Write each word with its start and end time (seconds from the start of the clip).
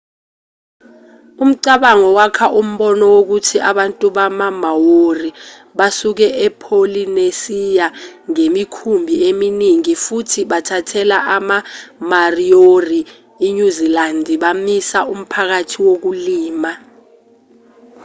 umcabango 1.43 2.09
wakha 2.17 2.47
umbono 2.61 3.03
wokuthi 3.15 3.57
abantu 3.71 4.05
bama-maori 4.17 5.29
basuke 5.77 6.27
epholinesiya 6.45 7.87
ngemikhumbi 8.29 9.13
eminingi 9.29 9.93
futhi 10.03 10.41
bathathela 10.51 11.17
ama-mariori 11.35 13.01
inyuzilandi 13.47 14.33
bamisa 14.43 14.99
umphakathi 15.13 15.77
wokulima 15.87 16.71